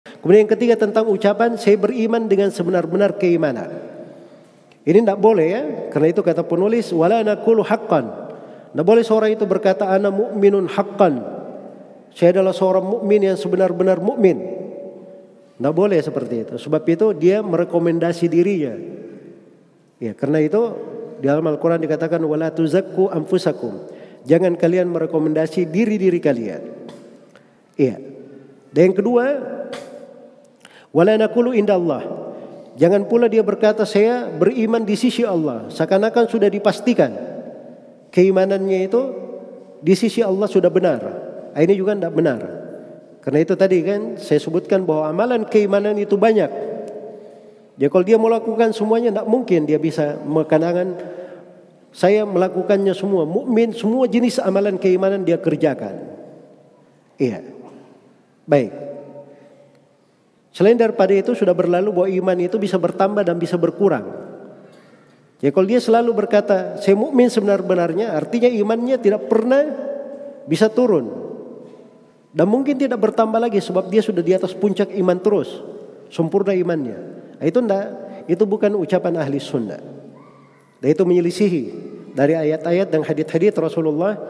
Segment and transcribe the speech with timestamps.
[0.00, 3.68] Kemudian yang ketiga tentang ucapan saya beriman dengan sebenar-benar keimanan.
[4.80, 8.08] Ini tidak boleh ya, karena itu kata penulis wala naqulu haqqan.
[8.72, 11.20] Tidak boleh seorang itu berkata ana mu'minun haqqan.
[12.16, 14.40] Saya adalah seorang mukmin yang sebenar-benar mukmin.
[15.60, 16.54] Tidak boleh seperti itu.
[16.56, 18.74] Sebab itu dia merekomendasi dirinya.
[20.00, 20.60] Ya, karena itu
[21.20, 23.12] di dalam Al-Quran dikatakan wala tuzakku.
[24.24, 26.62] Jangan kalian merekomendasi diri-diri kalian.
[27.76, 27.96] Iya.
[28.72, 29.24] Dan yang kedua,
[30.94, 32.02] wala naqulu indallah.
[32.78, 35.68] Jangan pula dia berkata saya beriman di sisi Allah.
[35.68, 37.12] Seakan-akan sudah dipastikan
[38.08, 39.02] keimanannya itu
[39.84, 41.00] di sisi Allah sudah benar.
[41.52, 42.40] Ah, ini juga tidak benar.
[43.20, 46.48] Karena itu tadi kan saya sebutkan bahwa amalan keimanan itu banyak.
[47.76, 50.96] Ya kalau dia melakukan semuanya tidak mungkin dia bisa mengkenangan
[51.90, 53.26] saya melakukannya semua.
[53.26, 56.00] Mukmin semua jenis amalan keimanan dia kerjakan.
[57.20, 57.44] Iya.
[58.48, 58.89] Baik.
[60.60, 64.04] Selain daripada itu sudah berlalu bahwa iman itu bisa bertambah dan bisa berkurang.
[65.40, 69.64] Ya kalau dia selalu berkata saya mukmin sebenar-benarnya artinya imannya tidak pernah
[70.44, 71.08] bisa turun.
[72.36, 75.64] Dan mungkin tidak bertambah lagi sebab dia sudah di atas puncak iman terus.
[76.12, 76.98] Sempurna imannya.
[77.40, 77.86] Nah, itu enggak,
[78.28, 79.80] itu bukan ucapan ahli sunnah.
[80.76, 81.62] Dan itu menyelisihi
[82.12, 84.20] dari ayat-ayat dan hadith-hadith Rasulullah